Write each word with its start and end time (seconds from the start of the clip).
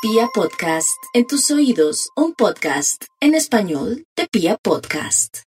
Pia 0.00 0.28
Podcast, 0.32 1.02
en 1.12 1.26
tus 1.26 1.50
oídos, 1.50 2.10
un 2.14 2.32
podcast 2.32 3.06
en 3.20 3.34
español 3.34 4.04
de 4.16 4.28
Pia 4.30 4.56
Podcast. 4.56 5.38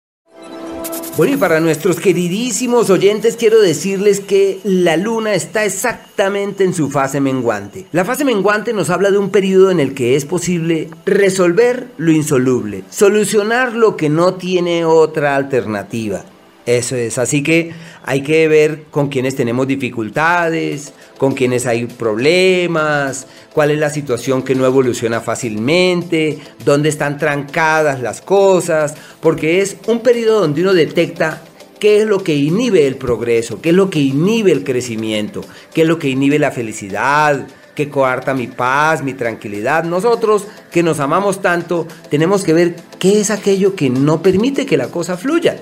Bueno, 1.16 1.34
y 1.34 1.36
para 1.36 1.60
nuestros 1.60 2.00
queridísimos 2.00 2.90
oyentes 2.90 3.36
quiero 3.36 3.60
decirles 3.60 4.18
que 4.18 4.58
la 4.64 4.96
luna 4.96 5.34
está 5.34 5.64
exactamente 5.64 6.64
en 6.64 6.74
su 6.74 6.90
fase 6.90 7.20
menguante. 7.20 7.86
La 7.92 8.04
fase 8.04 8.24
menguante 8.24 8.72
nos 8.72 8.90
habla 8.90 9.12
de 9.12 9.18
un 9.18 9.30
periodo 9.30 9.70
en 9.70 9.78
el 9.78 9.94
que 9.94 10.16
es 10.16 10.24
posible 10.24 10.90
resolver 11.06 11.86
lo 11.96 12.10
insoluble, 12.10 12.82
solucionar 12.90 13.74
lo 13.74 13.96
que 13.96 14.08
no 14.08 14.34
tiene 14.34 14.84
otra 14.84 15.36
alternativa. 15.36 16.24
Eso 16.70 16.94
es, 16.94 17.18
así 17.18 17.42
que 17.42 17.72
hay 18.04 18.22
que 18.22 18.46
ver 18.46 18.84
con 18.92 19.08
quienes 19.08 19.34
tenemos 19.34 19.66
dificultades, 19.66 20.92
con 21.18 21.34
quienes 21.34 21.66
hay 21.66 21.86
problemas, 21.86 23.26
cuál 23.52 23.72
es 23.72 23.78
la 23.80 23.90
situación 23.90 24.44
que 24.44 24.54
no 24.54 24.64
evoluciona 24.64 25.20
fácilmente, 25.20 26.38
dónde 26.64 26.88
están 26.88 27.18
trancadas 27.18 28.00
las 28.00 28.20
cosas, 28.20 28.94
porque 29.20 29.60
es 29.60 29.78
un 29.88 29.98
periodo 29.98 30.42
donde 30.42 30.60
uno 30.60 30.72
detecta 30.72 31.42
qué 31.80 32.02
es 32.02 32.06
lo 32.06 32.22
que 32.22 32.36
inhibe 32.36 32.86
el 32.86 32.94
progreso, 32.94 33.60
qué 33.60 33.70
es 33.70 33.74
lo 33.74 33.90
que 33.90 33.98
inhibe 33.98 34.52
el 34.52 34.62
crecimiento, 34.62 35.40
qué 35.74 35.82
es 35.82 35.88
lo 35.88 35.98
que 35.98 36.08
inhibe 36.10 36.38
la 36.38 36.52
felicidad, 36.52 37.48
que 37.74 37.88
coarta 37.88 38.32
mi 38.32 38.46
paz, 38.46 39.02
mi 39.02 39.14
tranquilidad. 39.14 39.82
Nosotros 39.82 40.46
que 40.70 40.84
nos 40.84 41.00
amamos 41.00 41.42
tanto, 41.42 41.88
tenemos 42.10 42.44
que 42.44 42.52
ver 42.52 42.76
qué 43.00 43.20
es 43.20 43.32
aquello 43.32 43.74
que 43.74 43.90
no 43.90 44.22
permite 44.22 44.66
que 44.66 44.76
la 44.76 44.86
cosa 44.86 45.16
fluya. 45.16 45.58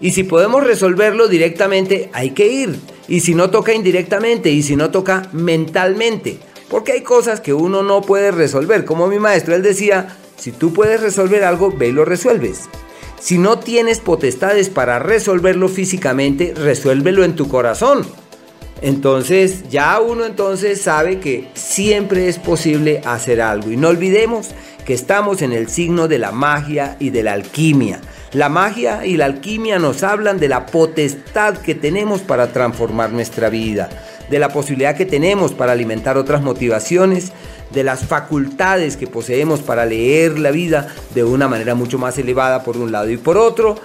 Y 0.00 0.12
si 0.12 0.24
podemos 0.24 0.64
resolverlo 0.64 1.28
directamente, 1.28 2.10
hay 2.12 2.30
que 2.30 2.46
ir. 2.46 2.78
Y 3.08 3.20
si 3.20 3.34
no 3.34 3.50
toca 3.50 3.72
indirectamente, 3.72 4.50
y 4.50 4.62
si 4.62 4.76
no 4.76 4.90
toca 4.90 5.28
mentalmente. 5.32 6.38
Porque 6.68 6.92
hay 6.92 7.02
cosas 7.02 7.40
que 7.40 7.54
uno 7.54 7.82
no 7.82 8.02
puede 8.02 8.30
resolver. 8.30 8.84
Como 8.84 9.08
mi 9.08 9.18
maestro, 9.18 9.54
él 9.54 9.62
decía, 9.62 10.16
si 10.36 10.52
tú 10.52 10.72
puedes 10.72 11.00
resolver 11.00 11.44
algo, 11.44 11.72
ve 11.72 11.88
y 11.88 11.92
lo 11.92 12.04
resuelves. 12.04 12.68
Si 13.20 13.38
no 13.38 13.58
tienes 13.58 13.98
potestades 13.98 14.68
para 14.68 14.98
resolverlo 15.00 15.68
físicamente, 15.68 16.54
resuélvelo 16.54 17.24
en 17.24 17.34
tu 17.34 17.48
corazón. 17.48 18.06
Entonces 18.80 19.68
ya 19.70 20.00
uno 20.00 20.24
entonces 20.24 20.80
sabe 20.80 21.18
que 21.18 21.48
siempre 21.54 22.28
es 22.28 22.38
posible 22.38 23.02
hacer 23.04 23.40
algo. 23.40 23.72
Y 23.72 23.76
no 23.76 23.88
olvidemos 23.88 24.50
que 24.84 24.94
estamos 24.94 25.42
en 25.42 25.52
el 25.52 25.68
signo 25.68 26.06
de 26.06 26.18
la 26.18 26.30
magia 26.30 26.96
y 27.00 27.10
de 27.10 27.24
la 27.24 27.32
alquimia. 27.32 28.00
La 28.32 28.50
magia 28.50 29.06
y 29.06 29.16
la 29.16 29.24
alquimia 29.24 29.78
nos 29.78 30.02
hablan 30.02 30.38
de 30.38 30.48
la 30.48 30.66
potestad 30.66 31.56
que 31.56 31.74
tenemos 31.74 32.20
para 32.20 32.52
transformar 32.52 33.10
nuestra 33.10 33.48
vida, 33.48 33.88
de 34.28 34.38
la 34.38 34.50
posibilidad 34.50 34.94
que 34.94 35.06
tenemos 35.06 35.52
para 35.52 35.72
alimentar 35.72 36.18
otras 36.18 36.42
motivaciones, 36.42 37.32
de 37.72 37.84
las 37.84 38.04
facultades 38.04 38.98
que 38.98 39.06
poseemos 39.06 39.60
para 39.60 39.86
leer 39.86 40.38
la 40.38 40.50
vida 40.50 40.88
de 41.14 41.24
una 41.24 41.48
manera 41.48 41.74
mucho 41.74 41.98
más 41.98 42.18
elevada 42.18 42.64
por 42.64 42.76
un 42.76 42.92
lado 42.92 43.08
y 43.08 43.16
por 43.16 43.38
otro, 43.38 43.76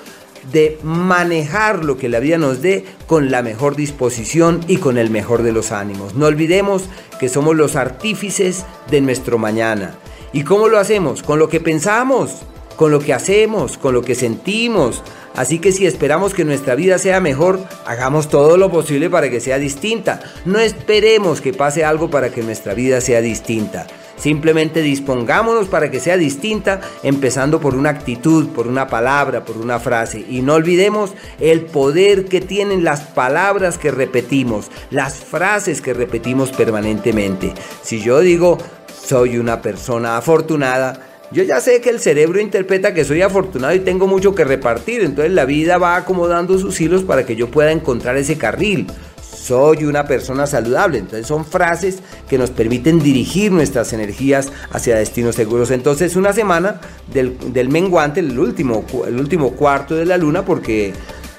de 0.51 0.77
manejar 0.83 1.85
lo 1.85 1.97
que 1.97 2.09
la 2.09 2.19
vida 2.19 2.37
nos 2.37 2.61
dé 2.61 2.83
con 3.07 3.31
la 3.31 3.41
mejor 3.41 3.77
disposición 3.77 4.59
y 4.67 4.75
con 4.75 4.97
el 4.97 5.09
mejor 5.09 5.43
de 5.43 5.53
los 5.53 5.71
ánimos. 5.71 6.15
No 6.15 6.25
olvidemos 6.25 6.83
que 7.17 7.29
somos 7.29 7.55
los 7.55 7.77
artífices 7.77 8.65
de 8.91 8.99
nuestro 8.99 9.37
mañana. 9.37 9.95
¿Y 10.33 10.43
cómo 10.43 10.67
lo 10.67 10.79
hacemos? 10.79 11.23
Con 11.23 11.39
lo 11.39 11.47
que 11.47 11.61
pensamos, 11.61 12.41
con 12.75 12.91
lo 12.91 12.99
que 12.99 13.13
hacemos, 13.13 13.77
con 13.77 13.93
lo 13.93 14.01
que 14.01 14.15
sentimos. 14.15 15.03
Así 15.35 15.59
que 15.59 15.71
si 15.71 15.85
esperamos 15.85 16.33
que 16.33 16.45
nuestra 16.45 16.75
vida 16.75 16.97
sea 16.99 17.19
mejor, 17.19 17.59
hagamos 17.85 18.29
todo 18.29 18.57
lo 18.57 18.69
posible 18.71 19.09
para 19.09 19.29
que 19.29 19.39
sea 19.39 19.57
distinta. 19.57 20.21
No 20.45 20.59
esperemos 20.59 21.41
que 21.41 21.53
pase 21.53 21.83
algo 21.83 22.09
para 22.09 22.29
que 22.29 22.43
nuestra 22.43 22.73
vida 22.73 23.01
sea 23.01 23.21
distinta. 23.21 23.87
Simplemente 24.15 24.81
dispongámonos 24.81 25.67
para 25.67 25.89
que 25.89 25.99
sea 25.99 26.17
distinta, 26.17 26.81
empezando 27.01 27.59
por 27.59 27.75
una 27.75 27.89
actitud, 27.89 28.49
por 28.49 28.67
una 28.67 28.87
palabra, 28.87 29.43
por 29.43 29.57
una 29.57 29.79
frase. 29.79 30.23
Y 30.29 30.41
no 30.41 30.53
olvidemos 30.53 31.13
el 31.39 31.61
poder 31.61 32.25
que 32.25 32.39
tienen 32.39 32.83
las 32.83 33.01
palabras 33.01 33.77
que 33.77 33.91
repetimos, 33.91 34.69
las 34.91 35.15
frases 35.15 35.81
que 35.81 35.93
repetimos 35.93 36.51
permanentemente. 36.51 37.53
Si 37.81 38.01
yo 38.01 38.19
digo, 38.19 38.59
soy 39.03 39.37
una 39.37 39.61
persona 39.61 40.15
afortunada, 40.15 41.12
yo 41.33 41.43
ya 41.43 41.59
sé 41.59 41.81
que 41.81 41.89
el 41.89 41.99
cerebro 41.99 42.39
interpreta 42.39 42.93
que 42.93 43.03
soy 43.03 43.23
afortunado 43.23 43.73
y 43.73 43.79
tengo 43.79 44.05
mucho 44.05 44.35
que 44.35 44.43
repartir, 44.43 45.01
entonces 45.01 45.33
la 45.33 45.45
vida 45.45 45.79
va 45.79 45.95
acomodando 45.95 46.59
sus 46.59 46.79
hilos 46.79 47.03
para 47.03 47.25
que 47.25 47.35
yo 47.35 47.49
pueda 47.49 47.71
encontrar 47.71 48.17
ese 48.17 48.37
carril. 48.37 48.87
Soy 49.19 49.83
una 49.83 50.05
persona 50.05 50.45
saludable, 50.45 50.99
entonces 50.99 51.27
son 51.27 51.43
frases 51.43 51.99
que 52.29 52.37
nos 52.37 52.51
permiten 52.51 52.99
dirigir 52.99 53.51
nuestras 53.51 53.91
energías 53.91 54.53
hacia 54.71 54.95
destinos 54.95 55.35
seguros. 55.35 55.71
Entonces 55.71 56.15
una 56.15 56.33
semana 56.33 56.79
del, 57.11 57.67
menguante, 57.69 58.19
el 58.19 58.37
último, 58.39 58.85
el 59.05 59.19
último 59.19 59.51
cuarto 59.51 59.95
de 59.95 60.05
la 60.05 60.17
luna, 60.17 60.45
porque 60.45 60.93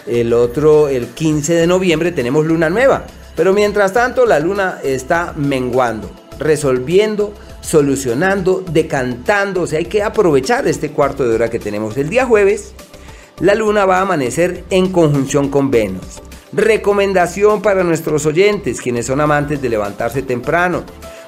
el 0.06 0.32
otro, 0.32 0.88
el 0.88 1.06
15 1.06 1.54
de 1.54 1.66
noviembre, 1.66 2.12
tenemos 2.12 2.44
luna 2.44 2.68
nueva. 2.68 3.06
Pero 3.36 3.52
mientras 3.52 3.92
tanto 3.92 4.26
la 4.26 4.40
luna 4.40 4.80
está 4.82 5.32
menguando, 5.36 6.10
resolviendo 6.38 7.32
solucionando, 7.64 8.62
decantando, 8.70 9.62
o 9.62 9.66
sea, 9.66 9.78
hay 9.78 9.86
que 9.86 10.02
aprovechar 10.02 10.68
este 10.68 10.90
cuarto 10.90 11.26
de 11.26 11.34
hora 11.34 11.50
que 11.50 11.58
tenemos. 11.58 11.96
El 11.96 12.10
día 12.10 12.26
jueves, 12.26 12.74
la 13.40 13.54
luna 13.54 13.86
va 13.86 13.98
a 13.98 14.02
amanecer 14.02 14.64
en 14.70 14.92
conjunción 14.92 15.48
con 15.48 15.70
Venus. 15.70 16.20
Recomendación 16.52 17.62
para 17.62 17.82
nuestros 17.82 18.26
oyentes, 18.26 18.80
quienes 18.80 19.06
son 19.06 19.20
amantes 19.20 19.62
de 19.62 19.70
levantarse 19.70 20.22
temprano. 20.22 20.84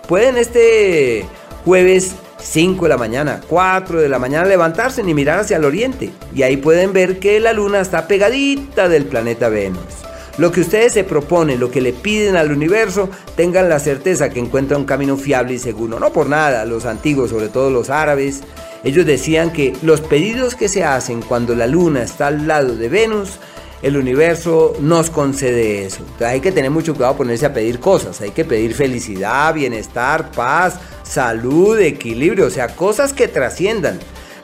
Pueden 0.07 0.37
este 0.37 1.25
jueves 1.65 2.15
5 2.39 2.85
de 2.85 2.89
la 2.91 2.99
mañana, 2.99 3.41
4 3.49 4.01
de 4.01 4.09
la 4.09 4.19
mañana 4.19 4.47
levantarse 4.47 5.01
y 5.01 5.15
mirar 5.15 5.41
hacia 5.41 5.57
el 5.57 5.65
oriente. 5.65 6.11
Y 6.35 6.43
ahí 6.43 6.59
pueden 6.59 6.93
ver 6.93 7.19
que 7.19 7.41
la 7.41 7.55
luna 7.55 7.81
está 7.81 8.07
pegadita 8.07 8.89
del 8.89 9.07
planeta 9.07 9.49
Venus. 9.49 10.06
Lo 10.39 10.53
que 10.53 10.61
ustedes 10.61 10.93
se 10.93 11.05
proponen, 11.05 11.59
lo 11.59 11.71
que 11.71 11.81
le 11.81 11.93
piden 11.93 12.37
al 12.37 12.53
universo, 12.53 13.09
tengan 13.37 13.69
la 13.69 13.79
certeza 13.79 14.29
que 14.29 14.41
encuentran 14.41 14.81
un 14.81 14.87
camino 14.87 15.17
fiable 15.17 15.55
y 15.55 15.59
seguro. 15.59 15.99
No 15.99 16.13
por 16.13 16.29
nada, 16.29 16.65
los 16.65 16.85
antiguos, 16.85 17.31
sobre 17.31 17.49
todo 17.49 17.71
los 17.71 17.89
árabes, 17.89 18.43
ellos 18.85 19.07
decían 19.07 19.53
que 19.53 19.75
los 19.83 20.01
pedidos 20.01 20.55
que 20.55 20.69
se 20.69 20.85
hacen 20.85 21.23
cuando 21.23 21.55
la 21.55 21.67
luna 21.67 22.03
está 22.03 22.27
al 22.27 22.47
lado 22.47 22.77
de 22.77 22.89
Venus, 22.89 23.39
el 23.83 23.97
universo 23.97 24.75
nos 24.81 25.11
concede 25.11 25.85
eso. 25.87 26.05
hay 26.21 26.41
que 26.41 26.53
tener 26.53 26.71
mucho 26.71 26.95
cuidado 26.95 27.17
ponerse 27.17 27.47
a 27.47 27.53
pedir 27.53 27.81
cosas. 27.81 28.21
Hay 28.21 28.31
que 28.31 28.45
pedir 28.45 28.75
felicidad, 28.75 29.55
bienestar, 29.55 30.31
paz, 30.33 30.79
salud, 31.03 31.79
equilibrio, 31.79 32.47
o 32.47 32.51
sea, 32.51 32.69
cosas 32.75 33.13
que 33.13 33.29
trasciendan. 33.29 33.99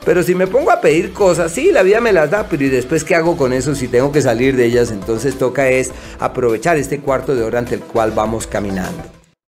Pero 0.05 0.21
si 0.21 0.35
me 0.35 0.47
pongo 0.47 0.71
a 0.71 0.81
pedir 0.81 1.13
cosas, 1.13 1.51
sí, 1.51 1.71
la 1.71 1.83
vida 1.83 2.01
me 2.01 2.11
las 2.11 2.31
da, 2.31 2.47
pero 2.49 2.63
¿y 2.63 2.69
después 2.69 3.03
qué 3.03 3.15
hago 3.15 3.37
con 3.37 3.53
eso 3.53 3.73
si 3.73 3.87
tengo 3.87 4.11
que 4.11 4.21
salir 4.21 4.55
de 4.55 4.65
ellas? 4.65 4.91
Entonces 4.91 5.37
toca 5.37 5.69
es 5.69 5.91
aprovechar 6.19 6.77
este 6.77 6.99
cuarto 6.99 7.35
de 7.35 7.43
hora 7.43 7.59
ante 7.59 7.75
el 7.75 7.81
cual 7.81 8.11
vamos 8.11 8.45
caminando. 8.45 9.22